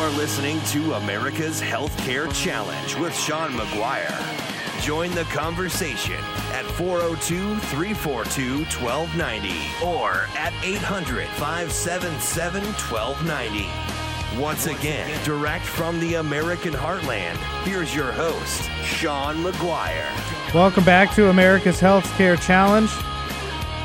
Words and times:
are 0.00 0.10
listening 0.16 0.58
to 0.62 0.94
America's 0.94 1.60
Healthcare 1.60 2.32
Challenge 2.32 2.96
with 2.96 3.14
Sean 3.14 3.50
McGuire. 3.50 4.80
Join 4.80 5.10
the 5.10 5.24
conversation 5.24 6.16
at 6.54 6.64
402 6.64 7.58
342 7.58 8.60
1290 8.82 9.84
or 9.84 10.26
at 10.38 10.54
800 10.64 11.26
577 11.28 12.64
1290. 12.64 14.40
Once 14.40 14.68
again, 14.68 15.22
direct 15.22 15.66
from 15.66 16.00
the 16.00 16.14
American 16.14 16.72
heartland, 16.72 17.36
here's 17.64 17.94
your 17.94 18.10
host, 18.10 18.70
Sean 18.82 19.44
McGuire. 19.44 20.54
Welcome 20.54 20.84
back 20.84 21.14
to 21.16 21.28
America's 21.28 21.78
Healthcare 21.78 22.40
Challenge. 22.40 22.90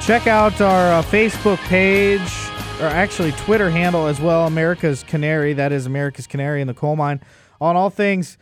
Check 0.02 0.28
out 0.28 0.62
our 0.62 0.94
uh, 0.94 1.04
Facebook 1.04 1.58
page, 1.68 2.45
or 2.82 2.88
actually 2.88 3.32
Twitter 3.34 3.70
handle 3.70 4.08
as 4.08 4.20
well, 4.20 4.46
America's 4.48 5.04
Canary. 5.04 5.54
That 5.54 5.72
is 5.72 5.86
America's 5.86 6.28
Canary 6.28 6.62
in 6.62 6.68
the 6.68 6.74
coal 6.74 6.96
mine. 6.96 7.22
On 7.62 7.76
all 7.76 7.90
things 7.90 8.38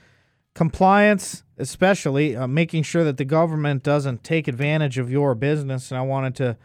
compliance, 0.56 1.44
especially 1.58 2.36
uh, 2.36 2.48
making 2.48 2.84
sure 2.84 3.04
that 3.04 3.18
the 3.18 3.26
government 3.26 3.84
doesn't 3.84 4.24
take 4.24 4.48
advantage 4.48 4.98
of 4.98 5.12
your 5.12 5.36
business. 5.36 5.92
And 5.92 5.98
I 5.98 6.02
wanted 6.02 6.36
to 6.38 6.58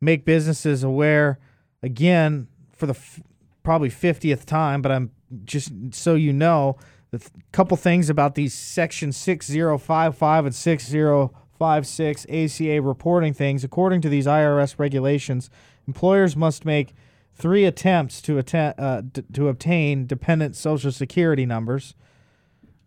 make 0.00 0.24
businesses 0.24 0.82
aware 0.82 1.38
again 1.82 2.48
for 2.72 2.86
the 2.86 2.94
f- 2.94 3.20
probably 3.62 3.90
50th 3.90 4.44
time, 4.44 4.82
but 4.82 4.90
I'm 4.90 5.12
just 5.44 5.72
so 5.92 6.14
you 6.14 6.32
know 6.32 6.76
a 7.12 7.20
couple 7.52 7.76
things 7.76 8.10
about 8.10 8.34
these 8.34 8.54
section 8.54 9.12
6055 9.12 10.46
and 10.46 10.54
6056 10.54 12.26
ACA 12.28 12.82
reporting 12.82 13.34
things. 13.34 13.62
According 13.62 14.00
to 14.02 14.08
these 14.08 14.26
IRS 14.26 14.78
regulations, 14.78 15.48
employers 15.88 16.36
must 16.36 16.64
make 16.64 16.94
three 17.34 17.64
attempts 17.64 18.20
to, 18.22 18.38
uh, 18.38 19.00
d- 19.00 19.22
to 19.32 19.48
obtain 19.48 20.06
dependent 20.06 20.54
social 20.54 20.92
security 20.92 21.46
numbers. 21.46 21.94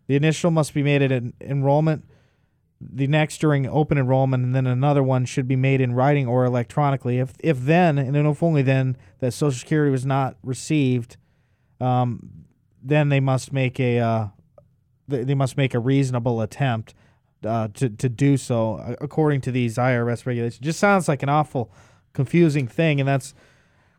The 0.06 0.16
initial 0.16 0.50
must 0.50 0.72
be 0.72 0.82
made 0.82 1.02
at 1.02 1.22
enrollment, 1.40 2.04
the 2.80 3.06
next 3.06 3.38
during 3.38 3.66
open 3.66 3.98
enrollment, 3.98 4.44
and 4.44 4.54
then 4.54 4.66
another 4.66 5.02
one 5.02 5.24
should 5.24 5.48
be 5.48 5.56
made 5.56 5.80
in 5.80 5.94
writing 5.94 6.26
or 6.26 6.44
electronically. 6.44 7.18
If 7.18 7.34
if 7.40 7.60
then, 7.60 7.98
and 7.98 8.16
if 8.16 8.42
only 8.42 8.62
then, 8.62 8.96
that 9.20 9.32
Social 9.32 9.58
Security 9.58 9.90
was 9.90 10.04
not 10.04 10.36
received, 10.42 11.16
um, 11.80 12.44
then 12.82 13.08
they 13.08 13.20
must 13.20 13.52
make 13.52 13.78
a 13.78 14.00
uh, 14.00 14.26
they, 15.06 15.22
they 15.24 15.34
must 15.34 15.56
make 15.56 15.74
a 15.74 15.78
reasonable 15.78 16.40
attempt 16.40 16.94
uh, 17.44 17.68
to 17.74 17.88
to 17.88 18.08
do 18.08 18.36
so 18.36 18.76
uh, 18.76 18.96
according 19.00 19.40
to 19.42 19.52
these 19.52 19.76
IRS 19.76 20.26
regulations. 20.26 20.58
Just 20.58 20.80
sounds 20.80 21.08
like 21.08 21.22
an 21.22 21.28
awful 21.28 21.72
confusing 22.12 22.66
thing, 22.68 23.00
and 23.00 23.08
that's 23.08 23.34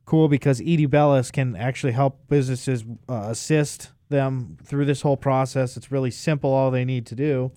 cool 0.05 0.27
because 0.27 0.61
E.D. 0.61 0.85
Bellis 0.87 1.31
can 1.31 1.55
actually 1.55 1.93
help 1.93 2.27
businesses 2.27 2.83
uh, 3.09 3.27
assist 3.29 3.91
them 4.09 4.57
through 4.63 4.85
this 4.85 5.01
whole 5.01 5.17
process. 5.17 5.77
It's 5.77 5.91
really 5.91 6.11
simple. 6.11 6.51
All 6.51 6.71
they 6.71 6.85
need 6.85 7.05
to 7.07 7.15
do 7.15 7.51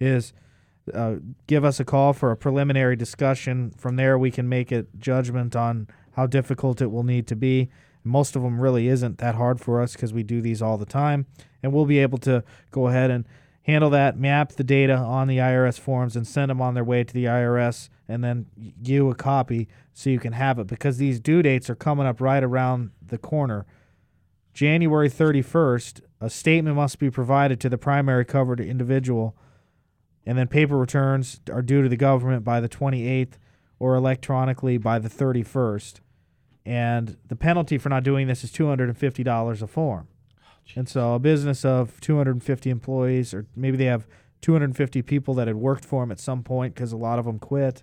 is 0.00 0.32
uh, 0.92 1.16
give 1.46 1.64
us 1.64 1.80
a 1.80 1.84
call 1.84 2.12
for 2.12 2.30
a 2.30 2.36
preliminary 2.36 2.96
discussion. 2.96 3.70
From 3.76 3.96
there, 3.96 4.18
we 4.18 4.30
can 4.30 4.48
make 4.48 4.72
a 4.72 4.86
judgment 4.98 5.56
on 5.56 5.88
how 6.12 6.26
difficult 6.26 6.80
it 6.80 6.90
will 6.90 7.04
need 7.04 7.26
to 7.28 7.36
be. 7.36 7.70
Most 8.02 8.36
of 8.36 8.42
them 8.42 8.60
really 8.60 8.88
isn't 8.88 9.18
that 9.18 9.34
hard 9.34 9.60
for 9.60 9.80
us 9.80 9.94
because 9.94 10.12
we 10.12 10.22
do 10.22 10.42
these 10.42 10.60
all 10.60 10.76
the 10.76 10.84
time, 10.84 11.26
and 11.62 11.72
we'll 11.72 11.86
be 11.86 11.98
able 11.98 12.18
to 12.18 12.44
go 12.70 12.88
ahead 12.88 13.10
and 13.10 13.24
handle 13.64 13.90
that, 13.90 14.18
map 14.18 14.52
the 14.52 14.64
data 14.64 14.94
on 14.94 15.26
the 15.26 15.38
IRS 15.38 15.78
forms, 15.78 16.16
and 16.16 16.26
send 16.26 16.50
them 16.50 16.60
on 16.60 16.74
their 16.74 16.84
way 16.84 17.02
to 17.02 17.12
the 17.12 17.24
IRS, 17.24 17.88
and 18.06 18.22
then 18.22 18.46
you 18.82 19.10
a 19.10 19.14
copy 19.14 19.68
so 19.92 20.10
you 20.10 20.18
can 20.18 20.34
have 20.34 20.58
it 20.58 20.66
because 20.66 20.98
these 20.98 21.18
due 21.18 21.42
dates 21.42 21.68
are 21.68 21.74
coming 21.74 22.06
up 22.06 22.20
right 22.20 22.44
around 22.44 22.90
the 23.04 23.18
corner. 23.18 23.66
January 24.52 25.08
31st, 25.08 26.00
a 26.20 26.30
statement 26.30 26.76
must 26.76 26.98
be 26.98 27.10
provided 27.10 27.58
to 27.60 27.68
the 27.68 27.78
primary 27.78 28.24
covered 28.24 28.60
individual, 28.60 29.34
and 30.26 30.38
then 30.38 30.46
paper 30.46 30.76
returns 30.76 31.40
are 31.50 31.62
due 31.62 31.82
to 31.82 31.88
the 31.88 31.96
government 31.96 32.44
by 32.44 32.60
the 32.60 32.68
28th 32.68 33.32
or 33.78 33.94
electronically 33.96 34.78
by 34.78 34.98
the 34.98 35.08
31st. 35.08 36.00
And 36.66 37.16
the 37.26 37.36
penalty 37.36 37.78
for 37.78 37.88
not 37.88 38.04
doing 38.04 38.26
this 38.26 38.44
is 38.44 38.52
$250 38.52 39.62
a 39.62 39.66
form. 39.66 40.08
And 40.74 40.88
so 40.88 41.14
a 41.14 41.18
business 41.18 41.64
of 41.64 42.00
250 42.00 42.70
employees, 42.70 43.34
or 43.34 43.46
maybe 43.54 43.76
they 43.76 43.84
have 43.84 44.06
250 44.40 45.02
people 45.02 45.34
that 45.34 45.46
had 45.46 45.56
worked 45.56 45.84
for 45.84 46.02
them 46.02 46.10
at 46.10 46.20
some 46.20 46.42
point 46.42 46.74
because 46.74 46.92
a 46.92 46.96
lot 46.96 47.18
of 47.18 47.24
them 47.24 47.38
quit, 47.38 47.82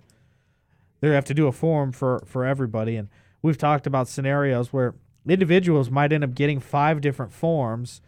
they 1.00 1.08
have 1.10 1.24
to 1.24 1.34
do 1.34 1.46
a 1.46 1.52
form 1.52 1.92
for, 1.92 2.22
for 2.26 2.44
everybody. 2.44 2.96
And 2.96 3.08
we've 3.40 3.58
talked 3.58 3.86
about 3.86 4.08
scenarios 4.08 4.72
where 4.72 4.94
individuals 5.26 5.90
might 5.90 6.12
end 6.12 6.24
up 6.24 6.34
getting 6.34 6.60
five 6.60 7.00
different 7.00 7.32
forms 7.32 8.00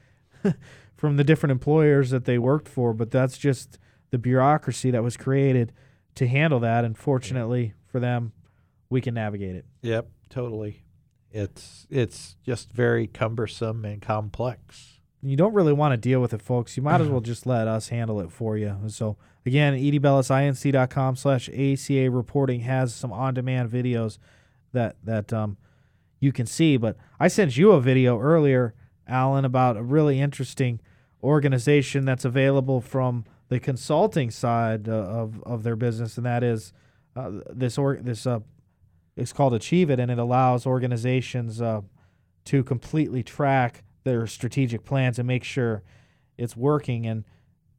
from 0.97 1.17
the 1.17 1.25
different 1.25 1.51
employers 1.51 2.11
that 2.11 2.25
they 2.25 2.39
worked 2.39 2.69
for, 2.69 2.93
but 2.93 3.11
that's 3.11 3.39
just 3.39 3.79
the 4.11 4.19
bureaucracy 4.19 4.91
that 4.93 5.03
was 5.03 5.17
created 5.17 5.73
to 6.15 6.29
handle 6.29 6.61
that. 6.61 6.85
And 6.85 6.97
fortunately 6.97 7.75
for 7.87 7.99
them, 7.99 8.33
we 8.89 9.01
can 9.01 9.15
navigate 9.15 9.57
it. 9.57 9.65
Yep, 9.83 10.09
totally. 10.29 10.84
It's 11.35 11.87
it's 11.91 12.37
just 12.45 12.73
very 12.73 13.09
cumbersome 13.09 13.85
and 13.85 14.01
complex. 14.01 15.01
You 15.21 15.37
don't 15.37 15.53
really 15.53 15.73
want 15.73 15.93
to 15.93 15.97
deal 15.97 16.21
with 16.21 16.33
it, 16.33 16.41
folks. 16.41 16.77
You 16.77 16.83
might 16.85 17.01
as 17.01 17.09
well 17.09 17.21
just 17.33 17.45
let 17.45 17.67
us 17.67 17.89
handle 17.89 18.21
it 18.21 18.31
for 18.31 18.57
you. 18.57 18.77
So 18.87 19.17
again, 19.45 19.75
edbellisinc.com 19.75 21.17
slash 21.17 21.49
ACA 21.49 22.09
reporting 22.09 22.61
has 22.61 22.95
some 22.95 23.13
on-demand 23.13 23.69
videos 23.69 24.19
that 24.73 24.95
that 25.03 25.33
um, 25.33 25.57
you 26.21 26.31
can 26.31 26.47
see. 26.47 26.77
But 26.77 26.97
I 27.19 27.27
sent 27.27 27.57
you 27.57 27.73
a 27.73 27.81
video 27.81 28.21
earlier, 28.21 28.73
Alan, 29.09 29.45
about 29.45 29.77
a 29.77 29.83
really 29.83 30.21
interesting 30.21 30.81
organization 31.21 32.05
that's 32.05 32.25
available 32.25 32.81
from 32.81 33.25
the 33.49 33.59
consulting 33.59 34.31
side 34.31 34.89
uh, 34.89 34.93
of, 34.93 35.43
of 35.43 35.65
their 35.65 35.77
business, 35.77 36.17
and 36.17 36.27
that 36.27 36.45
is 36.45 36.73
uh, 37.17 37.31
this 37.51 37.77
or 37.77 37.97
this 37.97 38.25
uh, 38.25 38.39
it's 39.17 39.33
called 39.33 39.55
Achieve 39.55 39.91
It, 39.91 40.01
and 40.01 40.11
it 40.11 40.19
allows 40.19 40.67
organizations 40.67 41.61
uh, 41.61 41.83
to 42.47 42.65
completely 42.65 43.23
track 43.23 43.85
their 44.05 44.27
strategic 44.27 44.85
plans 44.85 45.19
and 45.19 45.27
make 45.27 45.45
sure 45.45 45.83
it's 46.37 46.57
working, 46.57 47.07
and 47.07 47.25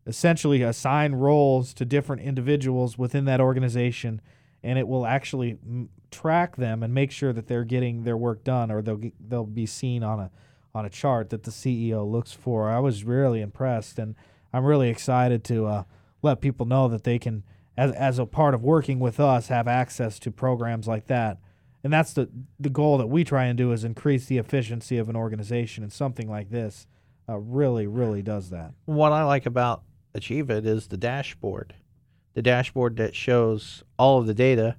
essentially 0.07 0.61
assign 0.61 1.13
roles 1.13 1.73
to 1.73 1.85
different 1.85 2.21
individuals 2.21 2.97
within 2.97 3.25
that 3.25 3.41
organization, 3.41 4.21
and 4.63 4.79
it 4.79 4.87
will 4.87 5.05
actually 5.05 5.57
m- 5.65 5.89
track 6.09 6.55
them 6.55 6.83
and 6.83 6.93
make 6.93 7.11
sure 7.11 7.33
that 7.33 7.47
they're 7.47 7.65
getting 7.65 8.03
their 8.03 8.17
work 8.17 8.43
done, 8.43 8.71
or 8.71 8.81
they'll 8.81 8.97
get, 8.97 9.13
they'll 9.29 9.45
be 9.45 9.65
seen 9.65 10.03
on 10.03 10.19
a 10.19 10.31
on 10.73 10.85
a 10.85 10.89
chart 10.89 11.29
that 11.29 11.43
the 11.43 11.51
CEO 11.51 12.09
looks 12.09 12.33
for. 12.33 12.69
I 12.69 12.79
was 12.79 13.05
really 13.05 13.41
impressed, 13.41 13.97
and 13.97 14.15
I'm 14.51 14.65
really 14.65 14.89
excited 14.89 15.43
to 15.45 15.65
uh, 15.65 15.83
let 16.21 16.41
people 16.41 16.65
know 16.65 16.87
that 16.89 17.05
they 17.05 17.17
can 17.17 17.43
as, 17.77 17.91
as 17.91 18.19
a 18.19 18.25
part 18.25 18.53
of 18.53 18.63
working 18.63 18.99
with 18.99 19.19
us, 19.19 19.47
have 19.47 19.67
access 19.67 20.19
to 20.19 20.31
programs 20.31 20.87
like 20.87 21.07
that. 21.07 21.39
And 21.83 21.93
that's 21.93 22.13
the, 22.13 22.29
the 22.59 22.69
goal 22.69 22.97
that 22.97 23.07
we 23.07 23.23
try 23.23 23.45
and 23.45 23.57
do 23.57 23.71
is 23.71 23.83
increase 23.83 24.25
the 24.25 24.37
efficiency 24.37 24.97
of 24.97 25.07
an 25.09 25.15
organization. 25.15 25.83
And 25.83 25.93
something 25.93 26.29
like 26.29 26.49
this 26.49 26.87
uh, 27.29 27.37
really, 27.37 27.87
really 27.87 28.21
does 28.21 28.49
that. 28.49 28.73
What 28.85 29.11
I 29.11 29.23
like 29.23 29.45
about 29.45 29.83
Achieve 30.13 30.49
It 30.49 30.65
is 30.65 30.87
the 30.87 30.97
dashboard, 30.97 31.75
the 32.33 32.41
dashboard 32.41 32.95
that 32.97 33.15
shows 33.15 33.83
all 33.99 34.19
of 34.19 34.27
the 34.27 34.33
data, 34.33 34.77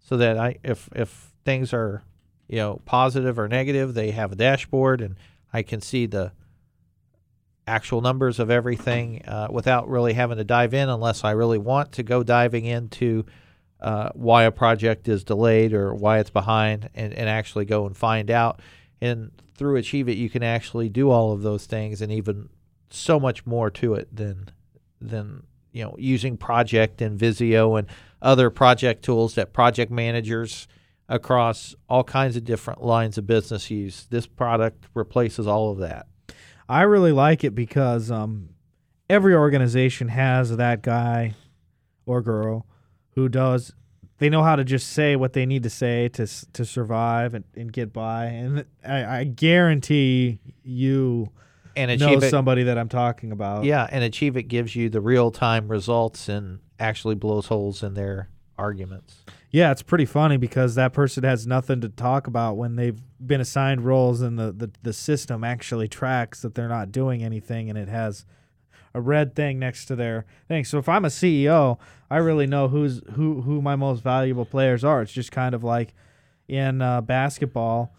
so 0.00 0.16
that 0.16 0.36
I 0.36 0.58
if 0.64 0.88
if 0.94 1.30
things 1.44 1.72
are 1.72 2.02
you 2.48 2.56
know 2.56 2.80
positive 2.84 3.38
or 3.38 3.46
negative, 3.48 3.94
they 3.94 4.10
have 4.10 4.32
a 4.32 4.36
dashboard 4.36 5.00
and 5.00 5.14
I 5.52 5.62
can 5.62 5.80
see 5.80 6.06
the 6.06 6.32
actual 7.66 8.00
numbers 8.00 8.38
of 8.38 8.50
everything 8.50 9.24
uh, 9.26 9.48
without 9.50 9.88
really 9.88 10.12
having 10.12 10.38
to 10.38 10.44
dive 10.44 10.74
in 10.74 10.88
unless 10.88 11.24
I 11.24 11.32
really 11.32 11.58
want 11.58 11.92
to 11.92 12.02
go 12.02 12.22
diving 12.22 12.64
into 12.64 13.24
uh, 13.80 14.10
why 14.14 14.44
a 14.44 14.50
project 14.50 15.08
is 15.08 15.24
delayed 15.24 15.72
or 15.72 15.94
why 15.94 16.18
it's 16.18 16.30
behind 16.30 16.88
and, 16.94 17.12
and 17.12 17.28
actually 17.28 17.64
go 17.64 17.86
and 17.86 17.96
find 17.96 18.30
out. 18.30 18.60
And 19.00 19.32
through 19.54 19.76
Achieve 19.76 20.08
It, 20.08 20.16
you 20.16 20.30
can 20.30 20.42
actually 20.42 20.88
do 20.88 21.10
all 21.10 21.32
of 21.32 21.42
those 21.42 21.66
things 21.66 22.00
and 22.00 22.12
even 22.12 22.48
so 22.90 23.18
much 23.18 23.46
more 23.46 23.70
to 23.70 23.94
it 23.94 24.14
than 24.14 24.48
than 25.00 25.42
you 25.72 25.82
know 25.82 25.96
using 25.98 26.36
Project 26.36 27.00
and 27.00 27.18
Visio 27.18 27.76
and 27.76 27.88
other 28.20 28.50
project 28.50 29.04
tools 29.04 29.34
that 29.34 29.52
project 29.52 29.90
managers 29.90 30.68
across 31.08 31.74
all 31.88 32.04
kinds 32.04 32.36
of 32.36 32.44
different 32.44 32.82
lines 32.82 33.18
of 33.18 33.26
business 33.26 33.70
use. 33.70 34.06
This 34.08 34.26
product 34.26 34.86
replaces 34.94 35.46
all 35.46 35.70
of 35.70 35.78
that. 35.78 36.06
I 36.68 36.82
really 36.82 37.12
like 37.12 37.44
it 37.44 37.54
because 37.54 38.10
um, 38.10 38.50
every 39.10 39.34
organization 39.34 40.08
has 40.08 40.56
that 40.56 40.82
guy 40.82 41.34
or 42.06 42.22
girl 42.22 42.66
who 43.14 43.28
does. 43.28 43.72
They 44.18 44.28
know 44.30 44.42
how 44.42 44.54
to 44.56 44.64
just 44.64 44.88
say 44.90 45.16
what 45.16 45.32
they 45.32 45.46
need 45.46 45.64
to 45.64 45.70
say 45.70 46.08
to 46.10 46.26
to 46.52 46.64
survive 46.64 47.34
and, 47.34 47.44
and 47.56 47.72
get 47.72 47.92
by, 47.92 48.26
and 48.26 48.64
I, 48.86 49.18
I 49.20 49.24
guarantee 49.24 50.38
you 50.62 51.30
And 51.74 51.98
know 51.98 52.06
Achieve 52.08 52.22
It, 52.22 52.30
somebody 52.30 52.62
that 52.64 52.78
I'm 52.78 52.88
talking 52.88 53.32
about. 53.32 53.64
yeah, 53.64 53.88
and 53.90 54.04
Achieve 54.04 54.36
It 54.36 54.44
gives 54.44 54.76
you 54.76 54.88
the 54.88 55.00
real 55.00 55.30
time 55.32 55.66
results 55.68 56.28
and 56.28 56.60
actually 56.78 57.16
blows 57.16 57.46
holes 57.46 57.82
in 57.82 57.94
their 57.94 58.28
arguments. 58.56 59.24
Yeah, 59.52 59.70
it's 59.70 59.82
pretty 59.82 60.06
funny 60.06 60.38
because 60.38 60.76
that 60.76 60.94
person 60.94 61.24
has 61.24 61.46
nothing 61.46 61.82
to 61.82 61.90
talk 61.90 62.26
about 62.26 62.56
when 62.56 62.76
they've 62.76 62.98
been 63.24 63.40
assigned 63.40 63.84
roles 63.84 64.22
and 64.22 64.38
the, 64.38 64.50
the, 64.50 64.70
the 64.82 64.92
system 64.94 65.44
actually 65.44 65.88
tracks 65.88 66.40
that 66.40 66.54
they're 66.54 66.70
not 66.70 66.90
doing 66.90 67.22
anything 67.22 67.68
and 67.68 67.78
it 67.78 67.88
has 67.88 68.24
a 68.94 69.00
red 69.00 69.36
thing 69.36 69.58
next 69.58 69.84
to 69.86 69.96
their 69.96 70.24
thing. 70.48 70.64
So 70.64 70.78
if 70.78 70.88
I'm 70.88 71.04
a 71.04 71.08
CEO, 71.08 71.78
I 72.10 72.16
really 72.16 72.46
know 72.46 72.68
who's 72.68 73.02
who 73.12 73.42
who 73.42 73.60
my 73.60 73.76
most 73.76 74.02
valuable 74.02 74.44
players 74.46 74.84
are. 74.84 75.02
It's 75.02 75.12
just 75.12 75.32
kind 75.32 75.54
of 75.54 75.62
like 75.62 75.94
in 76.48 76.82
uh, 76.82 77.00
basketball, 77.02 77.94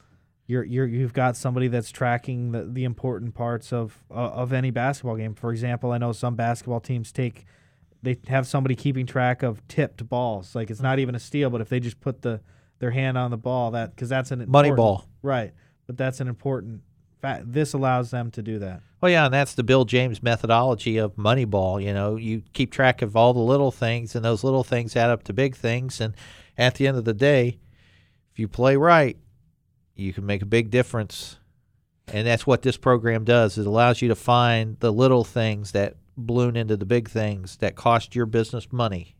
you're 0.47 0.63
you're 0.63 0.87
you've 0.87 1.13
got 1.13 1.35
somebody 1.37 1.67
that's 1.67 1.91
tracking 1.91 2.51
the, 2.51 2.65
the 2.65 2.83
important 2.83 3.33
parts 3.33 3.71
of 3.71 4.03
uh, 4.11 4.13
of 4.13 4.53
any 4.53 4.71
basketball 4.71 5.15
game. 5.15 5.33
For 5.35 5.51
example, 5.51 5.91
I 5.91 5.97
know 5.97 6.11
some 6.11 6.35
basketball 6.35 6.79
teams 6.79 7.11
take 7.11 7.45
they 8.03 8.19
have 8.27 8.45
somebody 8.45 8.75
keeping 8.75 9.05
track 9.05 9.41
of 9.41 9.65
tipped 9.67 10.07
balls. 10.07 10.53
Like 10.53 10.69
it's 10.69 10.81
not 10.81 10.93
mm-hmm. 10.93 11.01
even 11.01 11.15
a 11.15 11.19
steal, 11.19 11.49
but 11.49 11.61
if 11.61 11.69
they 11.69 11.79
just 11.79 11.99
put 11.99 12.21
the 12.21 12.41
their 12.79 12.91
hand 12.91 13.17
on 13.17 13.31
the 13.31 13.37
ball, 13.37 13.71
that 13.71 13.95
because 13.95 14.09
that's 14.09 14.31
an 14.31 14.45
Moneyball. 14.45 15.05
right? 15.21 15.53
But 15.87 15.97
that's 15.97 16.19
an 16.19 16.27
important 16.27 16.81
fact. 17.21 17.51
This 17.51 17.73
allows 17.73 18.11
them 18.11 18.29
to 18.31 18.41
do 18.41 18.59
that. 18.59 18.81
Well, 19.01 19.11
yeah, 19.11 19.25
and 19.25 19.33
that's 19.33 19.55
the 19.55 19.63
Bill 19.63 19.85
James 19.85 20.21
methodology 20.21 20.97
of 20.97 21.15
Moneyball. 21.15 21.81
You 21.81 21.93
know, 21.93 22.17
you 22.17 22.43
keep 22.53 22.71
track 22.71 23.01
of 23.01 23.15
all 23.15 23.33
the 23.33 23.39
little 23.39 23.71
things, 23.71 24.15
and 24.15 24.23
those 24.23 24.43
little 24.43 24.63
things 24.63 24.95
add 24.95 25.09
up 25.09 25.23
to 25.23 25.33
big 25.33 25.55
things. 25.55 25.99
And 25.99 26.13
at 26.57 26.75
the 26.75 26.87
end 26.87 26.97
of 26.97 27.05
the 27.05 27.13
day, 27.13 27.59
if 28.31 28.39
you 28.39 28.47
play 28.47 28.75
right, 28.75 29.17
you 29.95 30.13
can 30.13 30.25
make 30.25 30.41
a 30.41 30.45
big 30.45 30.69
difference. 30.69 31.37
And 32.07 32.27
that's 32.27 32.45
what 32.45 32.63
this 32.63 32.75
program 32.75 33.23
does. 33.23 33.57
It 33.57 33.65
allows 33.65 34.01
you 34.01 34.09
to 34.09 34.15
find 34.15 34.77
the 34.79 34.91
little 34.91 35.23
things 35.23 35.71
that 35.71 35.95
balloon 36.17 36.55
into 36.55 36.77
the 36.77 36.85
big 36.85 37.09
things 37.09 37.57
that 37.57 37.75
cost 37.75 38.15
your 38.15 38.25
business 38.25 38.71
money. 38.71 39.15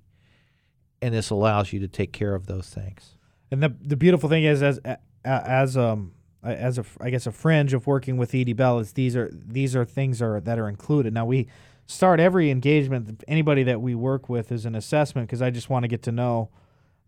And 1.02 1.14
this 1.14 1.30
allows 1.30 1.74
you 1.74 1.80
to 1.82 1.88
take 1.88 2.14
care 2.14 2.34
of 2.36 2.48
those 2.48 2.70
things. 2.70 3.18
And 3.52 3.62
the 3.62 3.76
the 3.82 3.98
beautiful 3.98 4.30
thing 4.30 4.44
is, 4.44 4.64
as 4.64 4.80
as 5.24 5.78
um 5.78 6.14
as 6.44 6.78
a 6.78 6.86
I 7.00 7.10
guess 7.10 7.28
a 7.28 7.32
fringe 7.32 7.74
of 7.74 7.88
working 7.88 8.18
with 8.18 8.34
E.D. 8.34 8.54
Bellis 8.54 8.94
these 8.94 9.16
are 9.16 9.30
these 9.34 9.76
are 9.76 9.86
things 9.86 10.22
are 10.22 10.40
that 10.40 10.58
are 10.60 10.70
included. 10.70 11.14
Now 11.14 11.26
we 11.26 11.48
start 11.86 12.20
every 12.20 12.50
engagement. 12.50 13.24
Anybody 13.28 13.64
that 13.64 13.82
we 13.82 13.96
work 13.96 14.30
with 14.30 14.52
is 14.52 14.66
an 14.66 14.76
assessment 14.76 15.28
because 15.28 15.42
I 15.42 15.50
just 15.50 15.70
want 15.70 15.84
to 15.84 15.88
get 15.88 16.04
to 16.04 16.12
know 16.12 16.50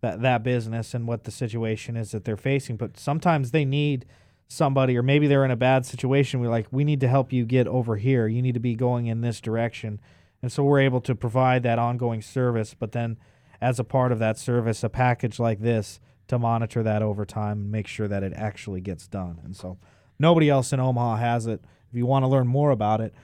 that 0.00 0.22
that 0.22 0.42
business 0.42 0.94
and 0.94 1.06
what 1.06 1.24
the 1.24 1.30
situation 1.30 1.96
is 1.96 2.10
that 2.10 2.24
they're 2.24 2.36
facing. 2.36 2.76
But 2.76 2.98
sometimes 2.98 3.50
they 3.50 3.64
need 3.64 4.06
somebody, 4.48 4.96
or 4.96 5.02
maybe 5.02 5.26
they're 5.26 5.44
in 5.44 5.50
a 5.50 5.56
bad 5.56 5.84
situation. 5.86 6.40
We're 6.40 6.48
like, 6.48 6.66
we 6.70 6.84
need 6.84 7.00
to 7.00 7.08
help 7.08 7.32
you 7.32 7.44
get 7.44 7.66
over 7.66 7.96
here. 7.96 8.26
You 8.26 8.42
need 8.42 8.54
to 8.54 8.60
be 8.60 8.74
going 8.74 9.06
in 9.06 9.20
this 9.20 9.40
direction, 9.40 10.00
and 10.42 10.52
so 10.52 10.62
we're 10.64 10.80
able 10.80 11.00
to 11.02 11.14
provide 11.14 11.62
that 11.64 11.78
ongoing 11.78 12.22
service. 12.22 12.74
But 12.74 12.92
then, 12.92 13.18
as 13.60 13.78
a 13.78 13.84
part 13.84 14.12
of 14.12 14.18
that 14.18 14.38
service, 14.38 14.84
a 14.84 14.88
package 14.88 15.38
like 15.38 15.60
this 15.60 16.00
to 16.28 16.38
monitor 16.38 16.82
that 16.82 17.02
over 17.02 17.24
time 17.24 17.60
and 17.62 17.72
make 17.72 17.86
sure 17.86 18.08
that 18.08 18.22
it 18.22 18.32
actually 18.34 18.80
gets 18.80 19.06
done. 19.06 19.40
And 19.44 19.56
so, 19.56 19.78
nobody 20.18 20.48
else 20.50 20.72
in 20.72 20.80
Omaha 20.80 21.16
has 21.16 21.46
it. 21.46 21.64
If 21.90 21.96
you 21.96 22.06
want 22.06 22.24
to 22.24 22.28
learn 22.28 22.46
more 22.46 22.70
about 22.70 23.00
it, 23.00 23.14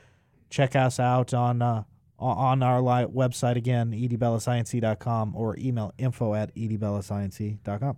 check 0.51 0.75
us 0.77 0.99
out 1.01 1.35
on 1.35 1.63
uh, 1.63 1.85
on 2.19 2.63
our 2.63 2.81
li- 2.81 3.07
website 3.07 3.57
again, 3.57 3.93
E 3.93 4.09
edbellisinc.com 4.09 5.35
or 5.35 5.57
email 5.59 5.93
info 5.99 6.35
at 6.35 6.51
E 6.57 6.69
edbellisinc.com. 6.69 7.97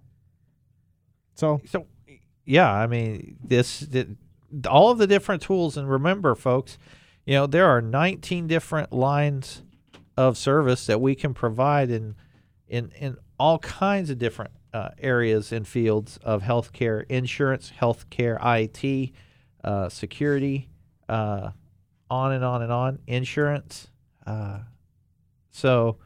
So, 1.35 1.61
So, 1.67 1.87
yeah, 2.45 2.71
I 2.73 2.87
mean, 2.87 3.37
this, 3.43 3.87
th- 3.87 4.09
all 4.69 4.91
of 4.91 4.99
the 4.99 5.07
different 5.07 5.43
tools, 5.43 5.77
and 5.77 5.89
remember, 5.89 6.35
folks, 6.35 6.79
you 7.25 7.35
know, 7.35 7.47
there 7.47 7.67
are 7.67 7.81
19 7.81 8.47
different 8.47 8.93
lines 8.93 9.63
of 10.17 10.37
service 10.37 10.87
that 10.87 11.01
we 11.01 11.15
can 11.15 11.35
provide 11.35 11.91
in, 11.91 12.15
in, 12.69 12.93
in 12.99 13.17
all 13.39 13.59
kinds 13.59 14.11
of 14.11 14.19
different 14.19 14.53
uh, 14.73 14.91
areas 14.99 15.53
and 15.53 15.67
fields 15.67 16.19
of 16.23 16.43
healthcare, 16.43 17.05
insurance, 17.09 17.73
healthcare, 17.81 18.39
IT, 18.43 19.13
uh, 19.63 19.89
security, 19.89 20.69
uh, 21.09 21.51
on 22.11 22.33
and 22.33 22.45
on 22.45 22.63
and 22.63 22.73
on, 22.73 22.99
insurance. 23.07 23.89
Uh, 24.27 24.59
so, 25.51 25.97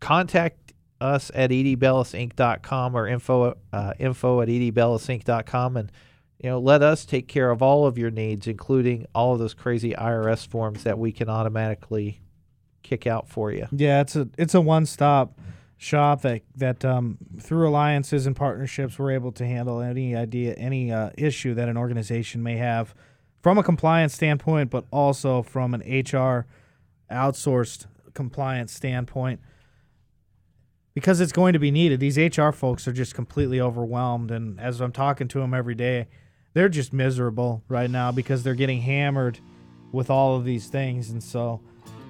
contact 0.00 0.61
us 1.02 1.30
at 1.34 1.50
edbellisinc.com 1.50 2.94
or 2.94 3.06
info 3.06 3.56
uh, 3.72 3.92
info 3.98 4.40
at 4.40 4.48
edbellisinc.com 4.48 5.76
and 5.76 5.92
you 6.38 6.50
know 6.50 6.58
let 6.58 6.82
us 6.82 7.04
take 7.04 7.28
care 7.28 7.50
of 7.50 7.62
all 7.62 7.86
of 7.86 7.98
your 7.98 8.10
needs 8.10 8.46
including 8.46 9.06
all 9.14 9.32
of 9.32 9.38
those 9.38 9.54
crazy 9.54 9.92
IRS 9.92 10.46
forms 10.46 10.84
that 10.84 10.98
we 10.98 11.12
can 11.12 11.28
automatically 11.28 12.20
kick 12.82 13.06
out 13.06 13.28
for 13.28 13.52
you. 13.52 13.66
yeah, 13.72 14.00
it's 14.00 14.16
a 14.16 14.28
it's 14.38 14.54
a 14.54 14.60
one 14.60 14.86
stop 14.86 15.38
shop 15.76 16.22
that 16.22 16.42
that 16.54 16.84
um, 16.84 17.18
through 17.40 17.68
alliances 17.68 18.26
and 18.26 18.36
partnerships 18.36 18.98
we're 18.98 19.10
able 19.10 19.32
to 19.32 19.44
handle 19.44 19.80
any 19.80 20.14
idea 20.14 20.54
any 20.54 20.92
uh, 20.92 21.10
issue 21.18 21.54
that 21.54 21.68
an 21.68 21.76
organization 21.76 22.42
may 22.42 22.56
have 22.56 22.94
from 23.42 23.58
a 23.58 23.62
compliance 23.62 24.14
standpoint, 24.14 24.70
but 24.70 24.84
also 24.90 25.42
from 25.42 25.74
an 25.74 25.80
HR 25.80 26.46
outsourced 27.10 27.86
compliance 28.14 28.72
standpoint. 28.72 29.40
Because 30.94 31.20
it's 31.20 31.32
going 31.32 31.54
to 31.54 31.58
be 31.58 31.70
needed. 31.70 32.00
These 32.00 32.18
HR 32.18 32.50
folks 32.50 32.86
are 32.86 32.92
just 32.92 33.14
completely 33.14 33.60
overwhelmed, 33.60 34.30
and 34.30 34.60
as 34.60 34.80
I'm 34.80 34.92
talking 34.92 35.28
to 35.28 35.40
them 35.40 35.54
every 35.54 35.74
day, 35.74 36.08
they're 36.54 36.68
just 36.68 36.92
miserable 36.92 37.62
right 37.68 37.90
now 37.90 38.12
because 38.12 38.42
they're 38.42 38.54
getting 38.54 38.82
hammered 38.82 39.38
with 39.90 40.10
all 40.10 40.36
of 40.36 40.44
these 40.44 40.68
things, 40.68 41.10
and 41.10 41.22
so 41.22 41.60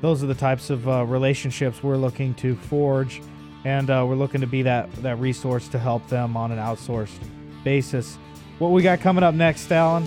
those 0.01 0.23
are 0.23 0.27
the 0.27 0.35
types 0.35 0.69
of 0.69 0.89
uh, 0.89 1.05
relationships 1.05 1.83
we're 1.83 1.97
looking 1.97 2.35
to 2.35 2.57
forge, 2.57 3.23
and 3.65 3.89
uh, 3.89 4.05
we're 4.07 4.17
looking 4.17 4.41
to 4.41 4.47
be 4.49 4.63
that 4.63 4.93
that 4.97 5.19
resource 5.19 5.69
to 5.69 5.79
help 5.79 6.07
them 6.09 6.37
on 6.37 6.51
an 6.51 6.59
outsourced 6.59 7.19
basis. 7.63 8.17
What 8.59 8.73
we 8.73 8.83
got 8.83 9.01
coming 9.01 9.25
up 9.25 9.35
next, 9.35 9.71
Alan? 9.71 10.07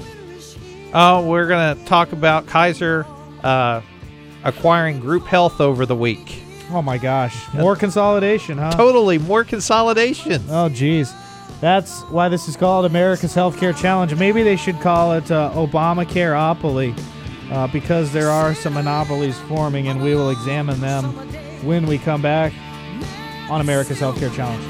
Oh, 0.94 1.26
we're 1.26 1.48
going 1.48 1.78
to 1.78 1.86
talk 1.86 2.12
about 2.12 2.48
Kaiser 2.48 3.06
uh, 3.44 3.82
acquiring 4.44 5.00
group 5.00 5.26
health 5.26 5.60
over 5.60 5.86
the 5.86 5.96
week. 5.96 6.45
Oh 6.72 6.82
my 6.82 6.98
gosh, 6.98 7.52
more 7.54 7.76
consolidation, 7.76 8.58
huh? 8.58 8.72
Totally 8.72 9.18
more 9.18 9.44
consolidation. 9.44 10.44
Oh 10.50 10.68
geez, 10.70 11.14
that's 11.62 12.02
why 12.04 12.28
this 12.28 12.48
is 12.48 12.58
called 12.58 12.86
America's 12.86 13.36
Healthcare 13.36 13.76
Challenge. 13.76 14.14
Maybe 14.16 14.44
they 14.44 14.56
should 14.56 14.80
call 14.82 15.14
it 15.14 15.30
uh, 15.32 15.52
Obamacare-opoly, 15.54 16.98
uh, 17.52 17.68
because 17.68 18.12
there 18.12 18.30
are 18.30 18.56
some 18.56 18.74
monopolies 18.74 19.40
forming, 19.42 19.88
and 19.88 20.02
we 20.02 20.16
will 20.16 20.32
examine 20.32 20.82
them 20.82 21.06
when 21.64 21.86
we 21.86 21.98
come 21.98 22.22
back 22.22 22.52
on 23.50 23.62
America's 23.62 24.00
Healthcare 24.00 24.34
Challenge. 24.36 24.64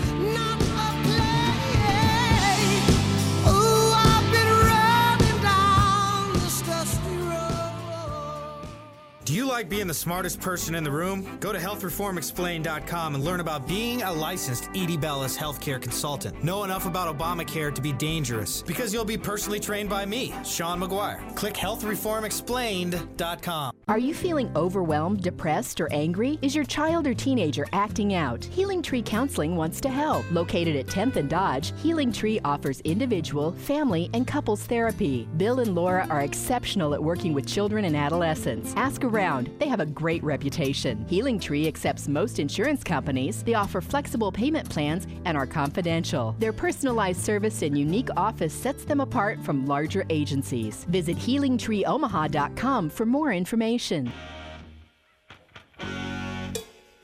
Like 9.56 9.69
being 9.69 9.88
the 9.88 9.94
smartest 9.94 10.42
person 10.42 10.76
in 10.76 10.83
the 10.83 10.92
room? 10.92 11.38
Go 11.40 11.54
to 11.54 11.57
healthreformexplained.com 11.57 13.16
and 13.16 13.24
learn 13.24 13.40
about 13.40 13.66
being 13.66 14.02
a 14.02 14.12
licensed 14.12 14.69
E.D. 14.74 14.97
Bellis 14.97 15.38
healthcare 15.38 15.81
consultant. 15.81 16.44
Know 16.44 16.66
enough 16.66 16.85
about 16.85 17.18
Obamacare 17.18 17.74
to 17.74 17.81
be 17.81 17.94
dangerous 17.94 18.62
because 18.64 18.94
you'll 18.94 19.06
be 19.06 19.18
personally 19.18 19.62
trained 19.62 19.90
by 19.90 20.06
me, 20.06 20.33
Sean 20.44 20.81
McGuire. 20.81 21.33
Click 21.38 21.54
healthreformexplained.com. 21.54 23.71
Are 23.88 24.00
you 24.00 24.16
feeling 24.16 24.52
overwhelmed, 24.57 25.21
depressed, 25.21 25.80
or 25.80 25.88
angry? 25.94 26.40
Is 26.42 26.56
your 26.56 26.66
child 26.66 27.06
or 27.06 27.14
teenager 27.14 27.68
acting 27.71 28.16
out? 28.16 28.44
Healing 28.44 28.81
Tree 28.81 29.04
Counseling 29.04 29.56
wants 29.56 29.80
to 29.81 29.90
help. 29.90 30.26
Located 30.31 30.76
at 30.76 30.88
10th 30.88 31.18
and 31.18 31.30
Dodge, 31.30 31.71
Healing 31.83 32.12
Tree 32.12 32.40
offers 32.44 32.81
individual, 32.81 33.52
family, 33.52 34.09
and 34.16 34.26
couples 34.26 34.64
therapy. 34.64 35.28
Bill 35.38 35.59
and 35.59 35.76
Laura 35.76 36.07
are 36.09 36.21
exceptional 36.21 36.95
at 36.95 37.04
working 37.04 37.31
with 37.31 37.45
children 37.45 37.85
and 37.85 37.95
adolescents. 37.95 38.74
Ask 38.76 39.04
around, 39.04 39.44
they 39.59 39.68
have 39.68 39.80
a 39.80 39.85
great 39.85 40.23
reputation. 40.23 41.06
Healing 41.07 41.40
Tree 41.40 41.68
accepts 41.68 42.07
most 42.07 42.40
insurance 42.40 42.83
companies. 42.83 43.44
They 43.44 43.54
offer 43.54 43.81
flexible 43.81 44.31
payment 44.31 44.69
plans 44.69 45.07
and 45.25 45.37
are 45.37 45.47
confidential. 45.47 46.35
Their 46.40 46.54
personalized 46.54 47.21
service 47.21 47.61
and 47.61 47.78
unique 47.78 48.09
office 48.18 48.54
sets 48.54 48.85
them 48.85 49.02
apart 49.02 49.44
from 49.44 49.66
larger 49.66 50.06
agencies. 50.09 50.83
Visit 50.85 51.18
healingtreeomaha.com 51.18 52.90
for 52.90 53.06
more 53.06 53.33
information. 53.33 54.11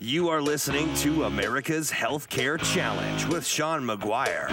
You 0.04 0.30
are 0.30 0.42
listening 0.42 0.92
to 0.96 1.26
America's 1.26 1.92
Healthcare 1.92 2.60
Challenge 2.74 3.28
with 3.28 3.46
Sean 3.46 3.84
McGuire. 3.84 4.50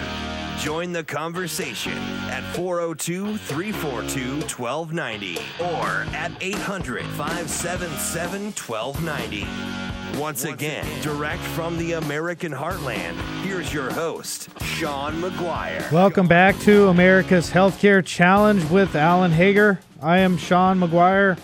Join 0.59 0.91
the 0.91 1.05
conversation 1.05 1.97
at 2.27 2.43
402 2.53 3.37
342 3.37 4.39
1290 4.41 5.37
or 5.61 6.05
at 6.13 6.33
800 6.41 7.05
577 7.05 8.51
1290. 8.51 10.19
Once 10.19 10.43
again, 10.43 10.85
direct 11.01 11.41
from 11.41 11.77
the 11.77 11.93
American 11.93 12.51
heartland, 12.51 13.15
here's 13.41 13.73
your 13.73 13.89
host, 13.89 14.49
Sean 14.61 15.21
McGuire. 15.21 15.89
Welcome 15.93 16.27
back 16.27 16.59
to 16.59 16.89
America's 16.89 17.49
Healthcare 17.49 18.05
Challenge 18.05 18.69
with 18.69 18.97
Alan 18.97 19.31
Hager. 19.31 19.79
I 20.01 20.17
am 20.17 20.35
Sean 20.35 20.77
McGuire, 20.77 21.39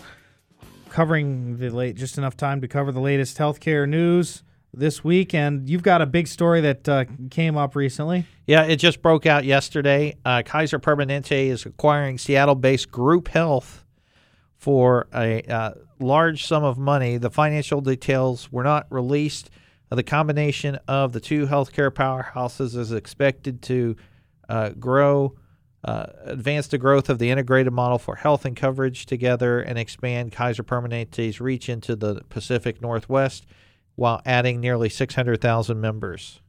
covering 0.90 1.58
the 1.58 1.70
late 1.70 1.96
just 1.96 2.18
enough 2.18 2.36
time 2.36 2.60
to 2.60 2.68
cover 2.68 2.92
the 2.92 3.00
latest 3.00 3.38
healthcare 3.38 3.88
news 3.88 4.44
this 4.78 5.04
week, 5.04 5.34
and 5.34 5.70
you've 5.70 5.84
got 5.84 6.02
a 6.02 6.06
big 6.06 6.28
story 6.28 6.62
that 6.62 6.88
uh, 6.88 7.06
came 7.30 7.58
up 7.58 7.76
recently. 7.76 8.26
Yeah, 8.46 8.64
it 8.64 8.78
just 8.78 9.02
broke 9.02 9.26
out 9.26 9.44
yesterday. 9.44 10.16
Uh, 10.24 10.44
Kaiser 10.44 10.80
Permanente 10.80 11.48
is 11.48 11.66
acquiring 11.66 12.18
Seattle-based 12.18 12.92
Group 12.92 13.28
Health 13.30 13.84
for 14.58 15.08
a 15.14 15.42
uh, 15.44 15.72
large 16.00 16.46
sum 16.46 16.64
of 16.64 16.78
money. 16.78 17.18
The 17.18 17.30
financial 17.30 17.82
details 17.82 18.52
were 18.52 18.64
not 18.64 18.88
released. 18.90 19.50
The 19.90 20.04
combination 20.04 20.80
of 20.88 21.14
the 21.14 21.20
two 21.20 21.48
healthcare 21.48 21.92
powerhouses 21.92 22.76
is 22.76 22.92
expected 22.92 23.62
to 23.64 23.96
uh, 24.50 24.70
grow, 24.70 25.36
uh, 25.84 26.08
advance 26.24 26.68
the 26.68 26.78
growth 26.78 27.10
of 27.10 27.20
the 27.20 27.30
integrated 27.30 27.72
model 27.72 28.00
for 28.00 28.16
health 28.16 28.46
and 28.46 28.56
coverage 28.56 29.06
together, 29.06 29.60
and 29.60 29.78
expand 29.78 30.32
Kaiser 30.32 30.64
Permanente's 30.64 31.40
reach 31.40 31.70
into 31.70 31.96
the 31.96 32.22
Pacific 32.30 32.82
Northwest 32.82 33.46
while 33.96 34.22
adding 34.26 34.60
nearly 34.60 34.90
600,000 34.90 35.80
members. 35.80 36.42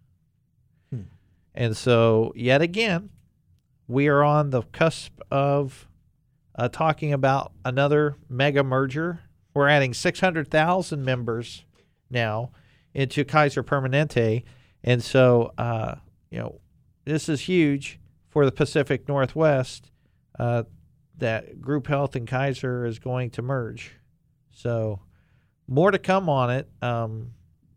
And 1.57 1.75
so, 1.75 2.33
yet 2.37 2.61
again, 2.61 3.09
we 3.89 4.09
are 4.09 4.23
on 4.23 4.51
the 4.51 4.63
cusp 4.63 5.19
of 5.31 5.89
uh, 6.55 6.69
talking 6.69 7.13
about 7.13 7.53
another 7.65 8.17
mega 8.29 8.63
merger. 8.63 9.21
We're 9.55 9.69
adding 9.69 9.95
600,000 9.95 11.03
members 11.03 11.65
now 12.11 12.51
into 12.93 13.25
Kaiser 13.25 13.63
Permanente. 13.63 14.45
And 14.85 15.03
so, 15.03 15.53
uh, 15.57 15.97
you 16.31 16.39
know, 16.39 16.61
this 17.07 17.29
is 17.29 17.43
huge 17.43 17.99
for 18.29 18.45
the 18.45 18.53
Pacific 18.53 19.09
Northwest 19.09 19.91
uh, 20.39 20.65
that 21.17 21.63
Group 21.63 21.87
Health 21.87 22.15
and 22.17 22.29
Kaiser 22.29 22.85
is 22.85 22.99
going 22.99 23.31
to 23.31 23.43
merge. 23.43 23.93
So, 24.51 25.01
more 25.69 25.91
to 25.91 25.99
come 25.99 26.29
on 26.29 26.51
it. 26.51 26.69
Um, 26.83 27.33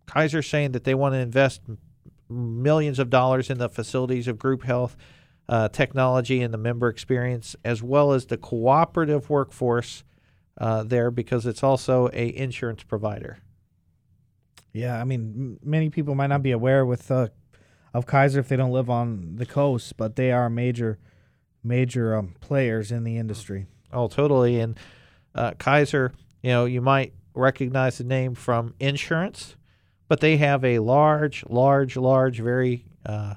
Kaiser 0.05 0.41
saying 0.41 0.71
that 0.71 0.83
they 0.83 0.95
want 0.95 1.13
to 1.13 1.19
invest 1.19 1.61
millions 2.29 2.99
of 2.99 3.09
dollars 3.09 3.49
in 3.49 3.57
the 3.57 3.69
facilities 3.69 4.27
of 4.27 4.37
Group 4.37 4.63
Health 4.63 4.95
uh, 5.47 5.67
technology 5.69 6.41
and 6.41 6.53
the 6.53 6.57
member 6.57 6.89
experience, 6.89 7.55
as 7.65 7.81
well 7.81 8.11
as 8.11 8.27
the 8.27 8.37
cooperative 8.37 9.29
workforce 9.29 10.03
uh, 10.57 10.83
there, 10.83 11.09
because 11.09 11.45
it's 11.45 11.63
also 11.63 12.09
a 12.13 12.35
insurance 12.35 12.83
provider. 12.83 13.39
Yeah, 14.73 14.99
I 14.99 15.03
mean, 15.03 15.33
m- 15.35 15.59
many 15.63 15.89
people 15.89 16.13
might 16.13 16.27
not 16.27 16.43
be 16.43 16.51
aware 16.51 16.85
with 16.85 17.09
uh, 17.09 17.29
of 17.93 18.05
Kaiser 18.05 18.39
if 18.39 18.47
they 18.47 18.55
don't 18.55 18.71
live 18.71 18.89
on 18.89 19.37
the 19.37 19.45
coast, 19.45 19.97
but 19.97 20.15
they 20.15 20.31
are 20.31 20.49
major, 20.49 20.99
major 21.63 22.15
um, 22.15 22.35
players 22.39 22.91
in 22.91 23.03
the 23.03 23.17
industry. 23.17 23.65
Oh, 23.91 24.07
totally. 24.07 24.59
And 24.59 24.77
uh, 25.33 25.53
Kaiser, 25.57 26.13
you 26.43 26.51
know, 26.51 26.65
you 26.65 26.81
might 26.81 27.13
recognize 27.39 27.97
the 27.97 28.03
name 28.03 28.35
from 28.35 28.73
insurance, 28.79 29.55
but 30.07 30.19
they 30.19 30.37
have 30.37 30.63
a 30.63 30.79
large, 30.79 31.43
large, 31.47 31.97
large, 31.97 32.39
very 32.39 32.85
uh, 33.05 33.35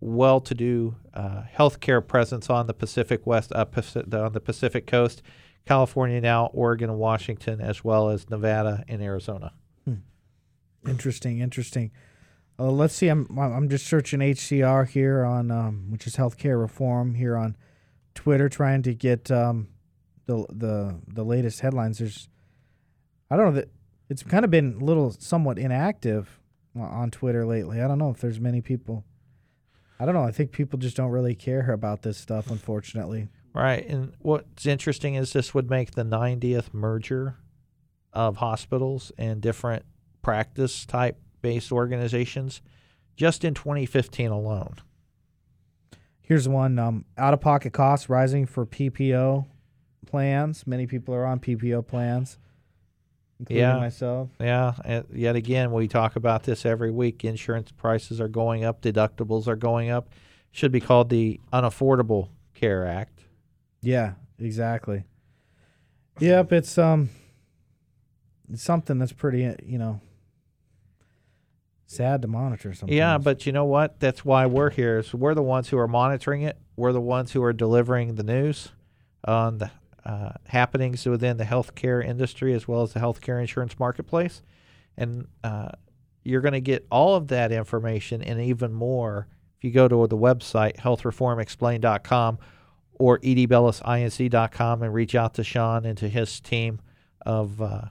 well-to-do 0.00 0.96
uh, 1.14 1.42
healthcare 1.56 2.06
presence 2.06 2.50
on 2.50 2.66
the 2.66 2.74
Pacific 2.74 3.26
West, 3.26 3.52
uh, 3.54 3.64
on 4.12 4.32
the 4.32 4.40
Pacific 4.40 4.86
Coast, 4.86 5.22
California 5.66 6.20
now, 6.20 6.46
Oregon 6.46 6.90
and 6.90 6.98
Washington, 6.98 7.60
as 7.60 7.82
well 7.82 8.10
as 8.10 8.28
Nevada 8.28 8.84
and 8.88 9.02
Arizona. 9.02 9.52
Interesting, 10.86 11.38
interesting. 11.38 11.90
Uh, 12.58 12.70
let's 12.70 12.94
see. 12.94 13.08
I'm 13.08 13.26
I'm 13.38 13.68
just 13.68 13.86
searching 13.86 14.20
HCR 14.20 14.88
here 14.88 15.24
on 15.24 15.50
um, 15.50 15.86
which 15.90 16.06
is 16.06 16.16
healthcare 16.16 16.60
reform 16.60 17.14
here 17.14 17.36
on 17.36 17.56
Twitter, 18.14 18.48
trying 18.48 18.82
to 18.82 18.94
get 18.94 19.30
um, 19.30 19.68
the 20.26 20.46
the 20.50 21.00
the 21.08 21.24
latest 21.24 21.60
headlines. 21.60 21.98
There's 21.98 22.28
I 23.30 23.36
don't 23.36 23.46
know 23.46 23.60
that 23.60 23.70
it's 24.08 24.22
kind 24.22 24.44
of 24.44 24.50
been 24.50 24.78
a 24.80 24.84
little 24.84 25.10
somewhat 25.10 25.58
inactive 25.58 26.40
on 26.76 27.10
Twitter 27.10 27.46
lately. 27.46 27.80
I 27.80 27.88
don't 27.88 27.98
know 27.98 28.10
if 28.10 28.20
there's 28.20 28.40
many 28.40 28.60
people. 28.60 29.04
I 29.98 30.04
don't 30.04 30.14
know. 30.14 30.24
I 30.24 30.32
think 30.32 30.52
people 30.52 30.78
just 30.78 30.96
don't 30.96 31.10
really 31.10 31.34
care 31.34 31.70
about 31.70 32.02
this 32.02 32.18
stuff, 32.18 32.50
unfortunately. 32.50 33.28
Right. 33.54 33.86
And 33.86 34.12
what's 34.18 34.66
interesting 34.66 35.14
is 35.14 35.32
this 35.32 35.54
would 35.54 35.70
make 35.70 35.92
the 35.92 36.04
90th 36.04 36.74
merger 36.74 37.36
of 38.12 38.36
hospitals 38.36 39.12
and 39.16 39.40
different 39.40 39.84
practice 40.22 40.84
type 40.84 41.18
based 41.42 41.70
organizations 41.70 42.62
just 43.16 43.44
in 43.44 43.54
2015 43.54 44.30
alone. 44.30 44.76
Here's 46.20 46.48
one: 46.48 46.78
um, 46.78 47.04
out-of-pocket 47.18 47.72
costs 47.72 48.08
rising 48.08 48.46
for 48.46 48.64
PPO 48.64 49.46
plans. 50.06 50.66
Many 50.66 50.86
people 50.86 51.14
are 51.14 51.26
on 51.26 51.38
PPO 51.38 51.86
plans, 51.86 52.38
including 53.50 53.62
Yeah. 53.62 53.76
myself. 53.78 54.30
Yeah. 54.40 54.74
And 54.84 55.04
yet 55.12 55.36
again, 55.36 55.72
we 55.72 55.88
talk 55.88 56.16
about 56.16 56.44
this 56.44 56.64
every 56.64 56.90
week. 56.90 57.24
Insurance 57.24 57.70
prices 57.72 58.20
are 58.20 58.28
going 58.28 58.64
up, 58.64 58.80
deductibles 58.80 59.46
are 59.46 59.56
going 59.56 59.90
up. 59.90 60.08
Should 60.52 60.72
be 60.72 60.80
called 60.80 61.08
the 61.10 61.40
Unaffordable 61.52 62.28
Care 62.54 62.86
Act. 62.86 63.24
Yeah, 63.82 64.12
exactly. 64.38 65.04
Yep, 66.20 66.52
it's 66.52 66.78
um, 66.78 67.10
it's 68.50 68.62
something 68.62 68.98
that's 68.98 69.12
pretty, 69.12 69.44
uh, 69.46 69.56
you 69.64 69.78
know, 69.78 70.00
sad 71.86 72.22
to 72.22 72.28
monitor. 72.28 72.72
Sometimes. 72.72 72.96
Yeah, 72.96 73.18
but 73.18 73.46
you 73.46 73.52
know 73.52 73.64
what? 73.64 73.98
That's 74.00 74.24
why 74.24 74.46
we're 74.46 74.70
here. 74.70 75.02
So 75.02 75.18
we're 75.18 75.34
the 75.34 75.42
ones 75.42 75.68
who 75.68 75.78
are 75.78 75.88
monitoring 75.88 76.42
it. 76.42 76.56
We're 76.76 76.92
the 76.92 77.00
ones 77.00 77.32
who 77.32 77.42
are 77.42 77.52
delivering 77.52 78.14
the 78.14 78.22
news 78.22 78.70
on 79.24 79.58
the 79.58 79.70
uh, 80.04 80.30
happenings 80.46 81.06
within 81.06 81.36
the 81.36 81.44
healthcare 81.44 82.04
industry 82.04 82.52
as 82.54 82.68
well 82.68 82.82
as 82.82 82.92
the 82.92 83.00
healthcare 83.00 83.40
insurance 83.40 83.78
marketplace. 83.78 84.42
And 84.96 85.26
uh, 85.42 85.70
you're 86.22 86.40
going 86.40 86.52
to 86.52 86.60
get 86.60 86.86
all 86.90 87.14
of 87.14 87.28
that 87.28 87.52
information 87.52 88.22
and 88.22 88.40
even 88.40 88.72
more 88.72 89.28
if 89.56 89.64
you 89.64 89.70
go 89.70 89.88
to 89.88 90.06
the 90.06 90.16
website 90.16 90.76
healthreformexplained.com 90.76 92.38
or 92.98 93.18
edbellisinc.com 93.18 94.82
and 94.82 94.94
reach 94.94 95.14
out 95.14 95.34
to 95.34 95.44
Sean 95.44 95.84
and 95.84 95.98
to 95.98 96.08
his 96.08 96.40
team 96.40 96.80
of 97.26 97.60
uh, 97.60 97.82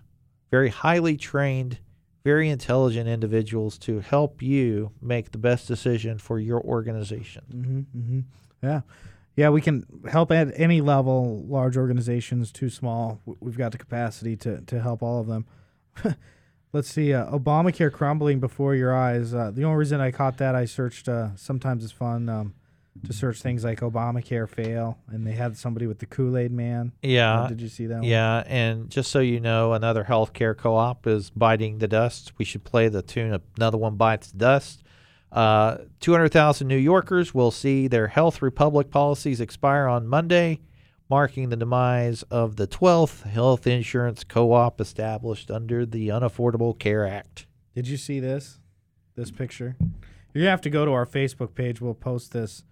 very 0.51 0.69
highly 0.69 1.17
trained 1.17 1.79
very 2.23 2.49
intelligent 2.49 3.07
individuals 3.07 3.77
to 3.77 3.99
help 3.99 4.41
you 4.41 4.91
make 5.01 5.31
the 5.31 5.37
best 5.37 5.67
decision 5.67 6.17
for 6.17 6.39
your 6.39 6.61
organization. 6.61 7.43
Mm-hmm, 7.53 7.99
mm-hmm. 7.99 8.19
Yeah, 8.65 8.81
yeah, 9.35 9.49
we 9.49 9.61
can 9.61 9.85
help 10.09 10.31
at 10.31 10.51
any 10.55 10.81
level. 10.81 11.43
Large 11.47 11.77
organizations, 11.77 12.51
too 12.51 12.69
small. 12.69 13.19
We've 13.25 13.57
got 13.57 13.71
the 13.71 13.77
capacity 13.77 14.35
to 14.37 14.61
to 14.61 14.81
help 14.81 15.01
all 15.01 15.19
of 15.19 15.27
them. 15.27 15.45
Let's 16.73 16.89
see, 16.89 17.13
uh, 17.13 17.29
Obamacare 17.29 17.91
crumbling 17.91 18.39
before 18.39 18.73
your 18.73 18.95
eyes. 18.95 19.33
Uh, 19.33 19.51
the 19.53 19.63
only 19.63 19.77
reason 19.77 20.01
I 20.01 20.09
caught 20.09 20.37
that, 20.37 20.55
I 20.55 20.65
searched. 20.65 21.07
Uh, 21.07 21.35
sometimes 21.35 21.83
it's 21.83 21.93
fun 21.93 22.29
um, 22.29 22.55
to 23.05 23.13
search 23.13 23.41
things 23.41 23.63
like 23.63 23.81
Obamacare 23.81 24.49
fail, 24.49 24.97
and 25.07 25.25
they 25.25 25.33
had 25.33 25.55
somebody 25.55 25.85
with 25.85 25.99
the 25.99 26.07
Kool 26.07 26.35
Aid 26.35 26.51
Man. 26.51 26.91
Yeah. 27.03 27.41
Uh, 27.41 27.47
did 27.47 27.61
you 27.61 27.69
see 27.69 27.85
that? 27.87 27.99
one? 27.99 28.03
Yeah, 28.03 28.43
and 28.47 28.89
just 28.89 29.11
so 29.11 29.19
you 29.19 29.39
know, 29.39 29.73
another 29.73 30.03
healthcare 30.03 30.57
co-op 30.57 31.05
is 31.05 31.29
biting 31.29 31.77
the 31.77 31.87
dust. 31.87 32.33
We 32.37 32.45
should 32.45 32.63
play 32.63 32.87
the 32.87 33.01
tune 33.01 33.39
"Another 33.55 33.77
One 33.77 33.95
Bites 33.95 34.31
the 34.31 34.37
Dust." 34.37 34.82
Uh, 35.33 35.77
200,000 35.99 36.67
New 36.67 36.77
Yorkers 36.77 37.33
will 37.33 37.49
see 37.51 37.87
their 37.87 38.07
Health 38.07 38.41
Republic 38.41 38.91
policies 38.91 39.41
expire 39.41 39.87
on 39.87 40.07
Monday, 40.07 40.59
marking 41.09 41.49
the 41.49 41.55
demise 41.55 42.21
of 42.23 42.55
the 42.55 42.67
12th 42.67 43.23
health 43.23 43.65
insurance 43.65 44.23
co-op 44.23 44.79
established 44.79 45.49
under 45.49 45.85
the 45.87 46.09
Unaffordable 46.09 46.77
Care 46.77 47.07
Act. 47.07 47.47
Did 47.73 47.87
you 47.87 47.97
see 47.97 48.19
this? 48.19 48.59
This 49.15 49.31
picture? 49.31 49.75
You're 50.33 50.43
gonna 50.43 50.51
have 50.51 50.61
to 50.61 50.69
go 50.69 50.85
to 50.85 50.91
our 50.91 51.05
Facebook 51.05 51.55
page. 51.55 51.81
We'll 51.81 51.93
post 51.95 52.31
this 52.31 52.63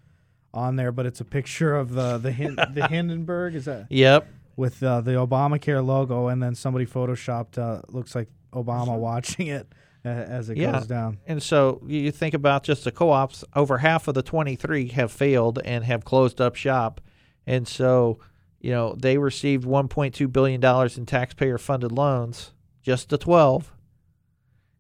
on 0.54 0.76
there, 0.76 0.92
but 0.92 1.06
it's 1.06 1.20
a 1.22 1.26
picture 1.26 1.76
of 1.76 1.94
the 1.94 2.18
the 2.20 2.32
Hin- 2.32 2.58
the 2.74 2.88
Hindenburg. 2.88 3.56
Is 3.56 3.66
that 3.66 3.88
Yep. 3.90 4.28
with 4.56 4.82
uh, 4.84 5.02
the 5.02 5.12
Obamacare 5.12 5.84
logo, 5.86 6.28
and 6.28 6.42
then 6.42 6.54
somebody 6.56 6.86
photoshopped 6.86 7.58
uh, 7.58 7.82
looks 7.90 8.14
like 8.16 8.30
Obama 8.54 8.98
watching 8.98 9.48
it 9.48 9.68
as 10.04 10.50
it 10.50 10.58
Yeah. 10.58 10.72
goes 10.74 10.88
down. 10.88 11.20
And 11.28 11.42
so 11.44 11.82
you 11.86 12.12
think 12.12 12.34
about 12.34 12.64
just 12.64 12.84
the 12.84 12.92
co-ops, 12.92 13.44
over 13.56 13.78
half 13.80 14.08
of 14.08 14.14
the 14.16 14.24
23 14.24 14.88
have 14.90 15.12
failed 15.12 15.60
and 15.64 15.84
have 15.84 16.04
closed 16.06 16.42
up 16.42 16.56
shop. 16.56 17.00
And 17.46 17.68
so, 17.68 18.20
you 18.60 18.72
know, 18.72 18.96
they 18.96 19.18
received 19.18 19.64
1.2 19.66 20.32
billion 20.32 20.60
dollars 20.62 20.98
in 20.98 21.06
taxpayer 21.06 21.58
funded 21.58 21.92
loans, 21.92 22.54
just 22.82 23.10
the 23.10 23.18
12. 23.18 23.72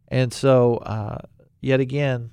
And 0.08 0.34
so, 0.34 0.78
uh, 0.78 1.20
yet 1.62 1.80
again, 1.80 2.32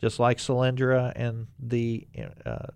just 0.00 0.18
like 0.18 0.38
Solyndra 0.38 1.12
and 1.16 1.46
the 1.58 2.06
uh, 2.44 2.66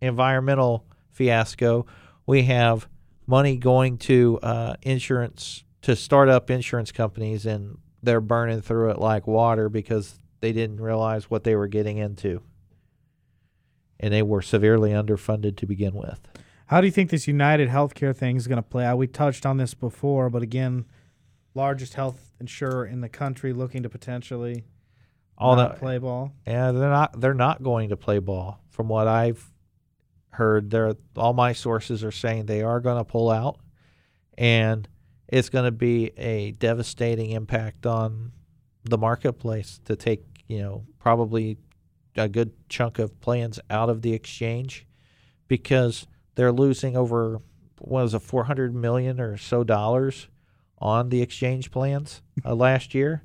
environmental 0.00 0.84
fiasco, 1.10 1.86
we 2.26 2.42
have 2.44 2.88
money 3.26 3.56
going 3.56 3.98
to 3.98 4.38
uh, 4.42 4.74
insurance 4.82 5.64
to 5.82 5.96
start 5.96 6.28
up 6.28 6.50
insurance 6.50 6.92
companies, 6.92 7.44
and 7.46 7.78
they're 8.02 8.20
burning 8.20 8.60
through 8.60 8.90
it 8.90 8.98
like 8.98 9.26
water 9.26 9.68
because 9.68 10.18
they 10.40 10.52
didn't 10.52 10.80
realize 10.80 11.30
what 11.30 11.44
they 11.44 11.54
were 11.54 11.68
getting 11.68 11.98
into, 11.98 12.42
and 14.00 14.12
they 14.12 14.22
were 14.22 14.42
severely 14.42 14.90
underfunded 14.90 15.56
to 15.56 15.66
begin 15.66 15.94
with. 15.94 16.20
How 16.66 16.80
do 16.80 16.86
you 16.86 16.92
think 16.92 17.10
this 17.10 17.28
United 17.28 17.68
Healthcare 17.68 18.16
thing 18.16 18.36
is 18.36 18.46
going 18.46 18.56
to 18.56 18.62
play 18.62 18.84
out? 18.84 18.98
We 18.98 19.06
touched 19.06 19.44
on 19.44 19.58
this 19.58 19.74
before, 19.74 20.30
but 20.30 20.42
again, 20.42 20.86
largest 21.54 21.94
health 21.94 22.32
insurer 22.40 22.86
in 22.86 23.02
the 23.02 23.08
country, 23.08 23.52
looking 23.52 23.82
to 23.82 23.88
potentially 23.88 24.64
All 25.36 25.54
that 25.56 25.78
play 25.78 25.98
ball. 25.98 26.32
Yeah, 26.46 26.72
they're 26.72 26.88
not. 26.88 27.20
They're 27.20 27.34
not 27.34 27.62
going 27.62 27.90
to 27.90 27.96
play 27.96 28.18
ball. 28.18 28.60
From 28.70 28.88
what 28.88 29.06
I've 29.06 29.52
heard, 30.30 30.70
they're 30.70 30.94
all 31.16 31.34
my 31.34 31.52
sources 31.52 32.02
are 32.02 32.10
saying 32.12 32.46
they 32.46 32.62
are 32.62 32.80
going 32.80 32.96
to 32.98 33.04
pull 33.04 33.30
out, 33.30 33.58
and 34.38 34.88
it's 35.32 35.48
going 35.48 35.64
to 35.64 35.72
be 35.72 36.12
a 36.16 36.52
devastating 36.52 37.32
impact 37.32 37.86
on 37.86 38.30
the 38.84 38.96
marketplace 38.98 39.80
to 39.84 39.96
take 39.96 40.24
you 40.46 40.62
know 40.62 40.84
probably 41.00 41.58
a 42.16 42.28
good 42.28 42.52
chunk 42.68 43.00
of 43.00 43.20
plans 43.20 43.58
out 43.68 43.88
of 43.88 44.02
the 44.02 44.12
exchange 44.12 44.86
because 45.48 46.06
they're 46.36 46.52
losing 46.52 46.96
over 46.96 47.40
what 47.78 48.02
was 48.02 48.14
it 48.14 48.22
400 48.22 48.72
million 48.72 49.18
or 49.18 49.36
so 49.36 49.64
dollars 49.64 50.28
on 50.78 51.08
the 51.08 51.20
exchange 51.20 51.72
plans 51.72 52.22
uh, 52.44 52.54
last 52.54 52.94
year 52.94 53.24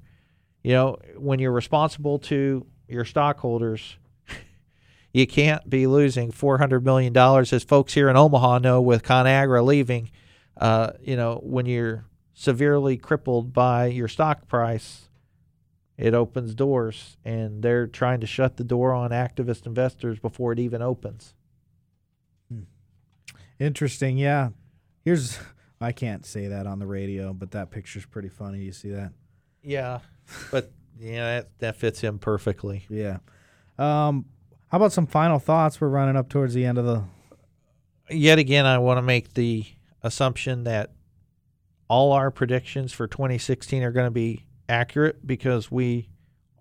you 0.68 0.74
know, 0.74 0.98
when 1.16 1.40
you're 1.40 1.54
responsible 1.54 2.20
to 2.20 2.66
your 2.90 3.06
stockholders, 3.06 3.96
you 5.14 5.26
can't 5.26 5.70
be 5.70 5.88
losing 5.88 6.30
$400 6.30 6.84
million, 6.84 7.16
as 7.16 7.64
folks 7.64 7.94
here 7.94 8.10
in 8.10 8.18
Omaha 8.18 8.58
know 8.58 8.82
with 8.82 9.02
ConAgra 9.02 9.64
leaving. 9.64 10.12
Uh, 10.60 10.92
you 11.02 11.16
know, 11.16 11.40
when 11.44 11.66
you're 11.66 12.06
severely 12.34 12.98
crippled 12.98 13.54
by 13.54 13.88
your 13.88 14.08
stock 14.08 14.48
price, 14.48 15.10
it 15.98 16.14
opens 16.14 16.54
doors, 16.54 17.18
and 17.26 17.64
they're 17.64 17.88
trying 17.88 18.20
to 18.20 18.28
shut 18.28 18.58
the 18.58 18.64
door 18.64 18.94
on 18.94 19.12
activist 19.12 19.66
investors 19.66 20.20
before 20.20 20.52
it 20.52 20.60
even 20.60 20.82
opens. 20.82 21.34
Interesting. 23.60 24.18
Yeah. 24.18 24.50
Here's 25.04 25.40
I 25.82 25.92
can't 25.92 26.26
say 26.26 26.48
that 26.48 26.68
on 26.68 26.80
the 26.80 26.88
radio, 26.88 27.34
but 27.34 27.52
that 27.52 27.72
picture's 27.72 28.06
pretty 28.06 28.30
funny. 28.30 28.60
You 28.60 28.72
see 28.72 28.90
that? 28.90 29.12
Yeah, 29.62 30.00
but 30.52 30.72
yeah, 31.00 31.38
that, 31.38 31.60
that 31.60 31.76
fits 31.76 32.02
him 32.02 32.20
perfectly. 32.20 32.86
Yeah. 32.90 33.18
Um, 33.78 34.26
how 34.70 34.78
about 34.78 34.92
some 34.92 35.08
final 35.08 35.40
thoughts? 35.40 35.80
We're 35.80 35.90
running 35.90 36.16
up 36.16 36.30
towards 36.30 36.54
the 36.54 36.66
end 36.66 36.78
of 36.78 36.86
the. 36.86 37.04
yet 38.10 38.40
again, 38.40 38.66
I 38.66 38.78
want 38.80 38.98
to 38.98 39.02
make 39.02 39.34
the 39.34 39.66
assumption 40.04 40.64
that 40.64 40.92
all 41.90 42.12
our 42.12 42.32
predictions 42.32 42.92
for 42.92 43.08
2016 43.08 43.84
are 43.84 43.92
going 43.92 44.08
to 44.08 44.12
be 44.12 44.46
accurate 44.68 45.26
because 45.26 45.72
we 45.72 46.10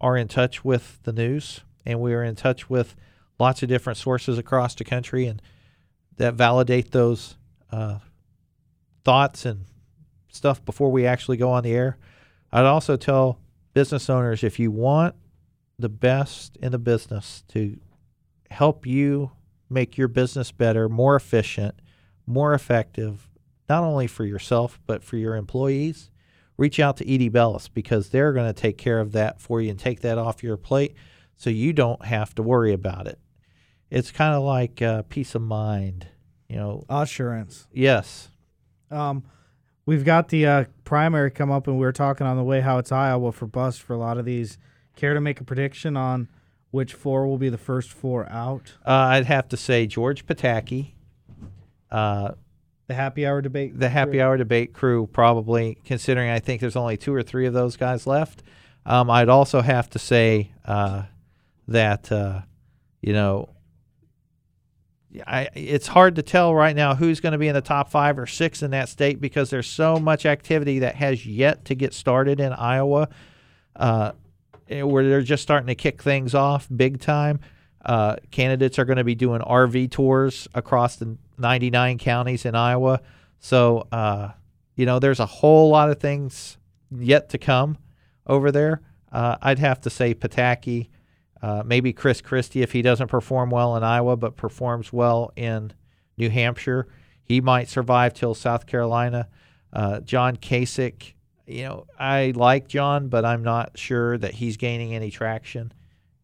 are 0.00 0.16
in 0.16 0.28
touch 0.28 0.64
with 0.64 1.00
the 1.02 1.12
news 1.12 1.60
and 1.84 2.00
we 2.00 2.14
are 2.14 2.22
in 2.22 2.36
touch 2.36 2.70
with 2.70 2.94
lots 3.38 3.62
of 3.62 3.68
different 3.68 3.96
sources 3.96 4.38
across 4.38 4.74
the 4.74 4.84
country 4.84 5.26
and 5.26 5.42
that 6.16 6.34
validate 6.34 6.92
those 6.92 7.36
uh, 7.70 7.98
thoughts 9.04 9.44
and 9.44 9.64
stuff 10.28 10.64
before 10.64 10.90
we 10.90 11.06
actually 11.06 11.36
go 11.36 11.50
on 11.50 11.62
the 11.62 11.72
air. 11.72 11.98
I'd 12.52 12.64
also 12.64 12.96
tell 12.96 13.38
business 13.74 14.08
owners 14.08 14.42
if 14.42 14.58
you 14.58 14.70
want 14.70 15.14
the 15.78 15.88
best 15.88 16.56
in 16.62 16.72
the 16.72 16.78
business 16.78 17.44
to 17.48 17.78
help 18.50 18.86
you 18.86 19.32
make 19.68 19.98
your 19.98 20.08
business 20.08 20.52
better, 20.52 20.88
more 20.88 21.16
efficient, 21.16 21.74
more 22.26 22.54
effective, 22.54 23.28
not 23.68 23.82
only 23.82 24.06
for 24.06 24.24
yourself, 24.24 24.80
but 24.86 25.02
for 25.02 25.16
your 25.16 25.36
employees, 25.36 26.10
reach 26.56 26.80
out 26.80 26.96
to 26.98 27.06
E.D. 27.06 27.28
Bellis 27.28 27.68
because 27.68 28.10
they're 28.10 28.32
going 28.32 28.52
to 28.52 28.60
take 28.60 28.78
care 28.78 29.00
of 29.00 29.12
that 29.12 29.40
for 29.40 29.60
you 29.60 29.70
and 29.70 29.78
take 29.78 30.00
that 30.00 30.18
off 30.18 30.42
your 30.42 30.56
plate 30.56 30.94
so 31.36 31.50
you 31.50 31.72
don't 31.72 32.04
have 32.04 32.34
to 32.34 32.42
worry 32.42 32.72
about 32.72 33.06
it. 33.06 33.18
It's 33.90 34.10
kind 34.10 34.34
of 34.34 34.42
like 34.42 34.82
uh, 34.82 35.02
peace 35.02 35.34
of 35.34 35.42
mind, 35.42 36.08
you 36.48 36.56
know. 36.56 36.84
Assurance. 36.88 37.68
Yes. 37.72 38.28
Um, 38.90 39.24
we've 39.84 40.04
got 40.04 40.28
the 40.28 40.46
uh, 40.46 40.64
primary 40.84 41.30
come 41.30 41.50
up, 41.50 41.66
and 41.66 41.76
we 41.76 41.84
were 41.84 41.92
talking 41.92 42.26
on 42.26 42.36
the 42.36 42.42
way 42.42 42.60
how 42.60 42.78
it's 42.78 42.90
Iowa 42.90 43.32
for 43.32 43.46
bust 43.46 43.82
for 43.82 43.92
a 43.92 43.98
lot 43.98 44.18
of 44.18 44.24
these. 44.24 44.58
Care 44.96 45.14
to 45.14 45.20
make 45.20 45.40
a 45.40 45.44
prediction 45.44 45.96
on 45.96 46.28
which 46.70 46.94
four 46.94 47.26
will 47.26 47.38
be 47.38 47.48
the 47.48 47.58
first 47.58 47.90
four 47.90 48.28
out? 48.30 48.74
Uh, 48.84 48.92
I'd 48.92 49.26
have 49.26 49.48
to 49.48 49.56
say 49.56 49.86
George 49.86 50.26
Pataki, 50.26 50.92
uh, 51.90 52.32
The 52.88 52.94
happy 52.94 53.26
hour 53.26 53.40
debate. 53.42 53.78
the 53.78 53.88
happy 53.88 54.20
hour 54.20 54.36
debate 54.36 54.72
crew, 54.72 55.06
probably, 55.12 55.78
considering 55.84 56.30
I 56.30 56.38
think 56.38 56.60
there's 56.60 56.76
only 56.76 56.96
two 56.96 57.14
or 57.14 57.22
three 57.22 57.46
of 57.46 57.52
those 57.54 57.76
guys 57.76 58.06
left. 58.06 58.42
Um, 58.84 59.10
I'd 59.10 59.28
also 59.28 59.60
have 59.62 59.90
to 59.90 59.98
say 59.98 60.52
uh, 60.64 61.02
that, 61.68 62.12
uh, 62.12 62.42
you 63.00 63.12
know, 63.12 63.48
I, 65.26 65.48
it's 65.54 65.86
hard 65.86 66.16
to 66.16 66.22
tell 66.22 66.54
right 66.54 66.76
now 66.76 66.94
who's 66.94 67.20
going 67.20 67.32
to 67.32 67.38
be 67.38 67.48
in 67.48 67.54
the 67.54 67.60
top 67.62 67.90
five 67.90 68.18
or 68.18 68.26
six 68.26 68.62
in 68.62 68.72
that 68.72 68.88
state 68.88 69.20
because 69.20 69.50
there's 69.50 69.66
so 69.66 69.98
much 69.98 70.26
activity 70.26 70.80
that 70.80 70.94
has 70.96 71.24
yet 71.24 71.64
to 71.66 71.74
get 71.74 71.94
started 71.94 72.38
in 72.38 72.52
Iowa, 72.52 73.08
uh, 73.76 74.12
where 74.68 75.08
they're 75.08 75.22
just 75.22 75.42
starting 75.42 75.68
to 75.68 75.74
kick 75.74 76.02
things 76.02 76.34
off 76.34 76.68
big 76.74 77.00
time. 77.00 77.40
Uh, 77.84 78.16
candidates 78.30 78.78
are 78.78 78.84
going 78.84 78.98
to 78.98 79.04
be 79.04 79.14
doing 79.14 79.40
RV 79.40 79.90
tours 79.90 80.48
across 80.54 80.96
the 80.96 81.16
99 81.38 81.98
counties 81.98 82.44
in 82.44 82.54
Iowa. 82.54 83.00
So, 83.38 83.86
uh, 83.92 84.30
you 84.74 84.86
know, 84.86 84.98
there's 84.98 85.20
a 85.20 85.26
whole 85.26 85.70
lot 85.70 85.90
of 85.90 86.00
things 86.00 86.58
yet 86.90 87.30
to 87.30 87.38
come 87.38 87.78
over 88.26 88.50
there. 88.50 88.82
Uh, 89.12 89.36
I'd 89.40 89.58
have 89.58 89.80
to 89.82 89.90
say 89.90 90.14
Pataki, 90.14 90.88
uh, 91.42 91.62
maybe 91.64 91.92
Chris 91.92 92.20
Christie 92.20 92.62
if 92.62 92.72
he 92.72 92.82
doesn't 92.82 93.08
perform 93.08 93.50
well 93.50 93.76
in 93.76 93.82
Iowa 93.82 94.16
but 94.16 94.36
performs 94.36 94.92
well 94.92 95.32
in 95.36 95.72
New 96.16 96.30
Hampshire. 96.30 96.86
He 97.22 97.40
might 97.40 97.68
survive 97.68 98.14
till 98.14 98.34
South 98.34 98.66
Carolina. 98.66 99.28
Uh, 99.72 100.00
John 100.00 100.36
Kasich, 100.36 101.12
you 101.46 101.64
know, 101.64 101.86
I 101.98 102.32
like 102.34 102.68
John, 102.68 103.08
but 103.08 103.24
I'm 103.24 103.42
not 103.42 103.76
sure 103.76 104.16
that 104.18 104.34
he's 104.34 104.56
gaining 104.56 104.94
any 104.94 105.10
traction. 105.10 105.72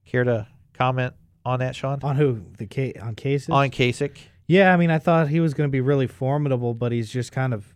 Care 0.04 0.24
to 0.24 0.46
comment 0.74 1.14
on 1.44 1.58
that, 1.60 1.74
Sean? 1.74 1.98
on 2.02 2.16
who 2.16 2.42
the 2.58 2.66
ca- 2.66 2.94
on 3.00 3.14
cases. 3.14 3.50
On 3.50 3.68
Kasich? 3.70 4.16
Yeah, 4.52 4.72
I 4.72 4.76
mean, 4.76 4.90
I 4.90 4.98
thought 4.98 5.28
he 5.28 5.40
was 5.40 5.54
going 5.54 5.68
to 5.68 5.72
be 5.72 5.80
really 5.80 6.06
formidable, 6.06 6.74
but 6.74 6.92
he's 6.92 7.10
just 7.10 7.32
kind 7.32 7.54
of 7.54 7.74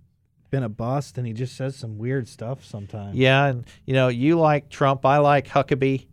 been 0.50 0.62
a 0.62 0.68
bust, 0.68 1.16
and 1.18 1.26
he 1.26 1.32
just 1.32 1.56
says 1.56 1.74
some 1.76 1.98
weird 1.98 2.28
stuff 2.28 2.64
sometimes. 2.64 3.16
Yeah, 3.16 3.46
and 3.46 3.64
you 3.86 3.94
know, 3.94 4.08
you 4.08 4.38
like 4.38 4.68
Trump, 4.68 5.04
I 5.06 5.18
like 5.18 5.48
Huckabee, 5.48 6.06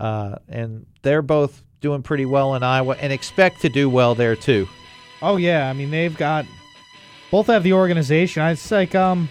uh, 0.00 0.36
and 0.48 0.86
they're 1.02 1.22
both 1.22 1.62
doing 1.80 2.02
pretty 2.02 2.24
well 2.26 2.54
in 2.54 2.62
Iowa, 2.62 2.96
and 3.00 3.12
expect 3.12 3.60
to 3.60 3.68
do 3.68 3.88
well 3.90 4.14
there 4.14 4.34
too. 4.36 4.66
Oh 5.22 5.36
yeah, 5.36 5.68
I 5.68 5.72
mean 5.72 5.90
they've 5.90 6.16
got 6.16 6.46
both 7.30 7.46
have 7.48 7.62
the 7.62 7.72
organization. 7.74 8.42
It's 8.46 8.70
like 8.70 8.94
um 8.94 9.28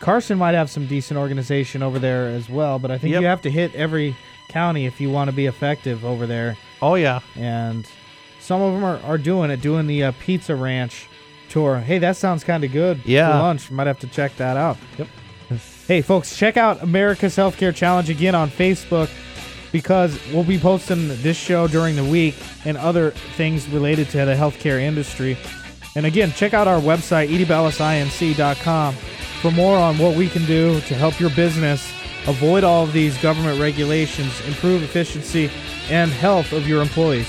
Carson 0.00 0.38
might 0.38 0.54
have 0.54 0.68
some 0.70 0.86
decent 0.86 1.18
organization 1.18 1.82
over 1.82 1.98
there 1.98 2.28
as 2.28 2.48
well, 2.48 2.78
but 2.78 2.90
I 2.90 2.98
think 2.98 3.12
Yep. 3.12 3.20
you 3.22 3.26
have 3.26 3.42
to 3.42 3.50
hit 3.50 3.74
every 3.74 4.14
county 4.48 4.86
if 4.86 5.00
you 5.00 5.10
want 5.10 5.30
to 5.30 5.36
be 5.36 5.46
effective 5.46 6.04
over 6.04 6.26
there. 6.26 6.56
Oh 6.82 6.94
yeah, 6.94 7.20
And 7.36 7.86
some 8.44 8.60
of 8.60 8.74
them 8.74 8.84
are, 8.84 8.98
are 9.04 9.16
doing 9.18 9.50
it, 9.50 9.62
doing 9.62 9.86
the 9.86 10.04
uh, 10.04 10.12
Pizza 10.20 10.54
Ranch 10.54 11.06
tour. 11.48 11.78
Hey, 11.78 11.98
that 11.98 12.16
sounds 12.16 12.44
kind 12.44 12.62
of 12.62 12.72
good 12.72 13.00
Yeah. 13.06 13.32
for 13.32 13.38
lunch. 13.38 13.70
Might 13.70 13.86
have 13.86 14.00
to 14.00 14.06
check 14.06 14.36
that 14.36 14.56
out. 14.58 14.76
Yep. 14.98 15.08
Hey, 15.88 16.02
folks, 16.02 16.36
check 16.36 16.56
out 16.58 16.82
America's 16.82 17.36
Healthcare 17.36 17.74
Challenge 17.74 18.10
again 18.10 18.34
on 18.34 18.50
Facebook 18.50 19.08
because 19.72 20.18
we'll 20.32 20.44
be 20.44 20.58
posting 20.58 21.08
this 21.08 21.36
show 21.36 21.66
during 21.68 21.96
the 21.96 22.04
week 22.04 22.34
and 22.66 22.76
other 22.76 23.10
things 23.36 23.66
related 23.68 24.08
to 24.10 24.18
the 24.24 24.34
healthcare 24.34 24.80
industry. 24.80 25.36
And 25.96 26.04
again, 26.06 26.32
check 26.32 26.52
out 26.54 26.66
our 26.68 26.80
website, 26.80 27.28
edbellisinc.com, 27.28 28.94
for 29.40 29.50
more 29.52 29.76
on 29.78 29.96
what 29.98 30.16
we 30.16 30.28
can 30.28 30.44
do 30.46 30.80
to 30.82 30.94
help 30.94 31.18
your 31.20 31.30
business 31.30 31.90
avoid 32.26 32.64
all 32.64 32.84
of 32.84 32.92
these 32.92 33.16
government 33.18 33.60
regulations, 33.60 34.40
improve 34.46 34.82
efficiency 34.82 35.50
and 35.90 36.10
health 36.10 36.52
of 36.52 36.66
your 36.66 36.80
employees. 36.82 37.28